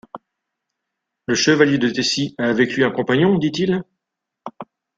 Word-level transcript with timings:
Le 1.27 1.35
chevalier 1.35 1.77
de 1.77 1.87
Tessy 1.87 2.33
a 2.39 2.45
avec 2.45 2.73
lui 2.73 2.83
un 2.83 2.89
compagnon? 2.89 3.37
dit-il. 3.37 3.83